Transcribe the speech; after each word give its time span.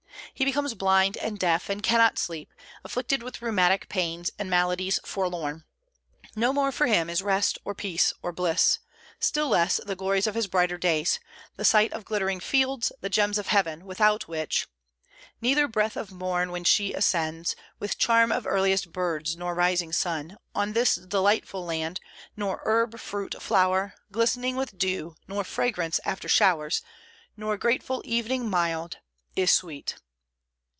He 0.33 0.45
becomes 0.45 0.73
blind 0.73 1.17
and 1.17 1.37
deaf, 1.37 1.69
and 1.69 1.83
cannot 1.83 2.17
sleep, 2.17 2.51
afflicted 2.83 3.21
with 3.21 3.43
rheumatic 3.43 3.87
pains 3.89 4.31
and 4.39 4.49
maladies 4.49 4.97
forlorn. 5.05 5.65
No 6.35 6.51
more 6.51 6.71
for 6.71 6.87
him 6.87 7.11
is 7.11 7.21
rest, 7.21 7.59
or 7.63 7.75
peace, 7.75 8.11
or 8.23 8.31
bliss; 8.31 8.79
still 9.19 9.49
less 9.49 9.79
the 9.85 9.95
glories 9.95 10.25
of 10.25 10.33
his 10.33 10.47
brighter 10.47 10.79
days, 10.79 11.19
the 11.57 11.65
sight 11.65 11.93
of 11.93 12.05
glittering 12.05 12.39
fields, 12.39 12.91
the 13.01 13.09
gems 13.09 13.37
of 13.37 13.47
heaven, 13.47 13.85
without 13.85 14.27
which 14.27 14.67
"Neither 15.41 15.67
breath 15.67 15.95
of 15.95 16.11
Morn, 16.11 16.49
when 16.49 16.63
she 16.63 16.91
ascends 16.93 17.55
With 17.77 17.99
charm 17.99 18.31
of 18.31 18.47
earliest 18.47 18.91
birds, 18.91 19.37
nor 19.37 19.53
rising 19.53 19.91
sun 19.93 20.37
On 20.55 20.73
this 20.73 20.95
delightful 20.95 21.63
land, 21.65 21.99
nor 22.35 22.61
herb, 22.65 22.99
fruit, 22.99 23.39
flower 23.39 23.93
Glistering 24.11 24.55
with 24.55 24.75
dew, 24.77 25.13
nor 25.27 25.43
fragrance 25.43 25.99
after 26.03 26.27
showers, 26.29 26.81
Nor 27.37 27.57
grateful 27.57 28.01
evening 28.05 28.49
mild,... 28.49 28.97
is 29.35 29.51
sweet." 29.51 29.95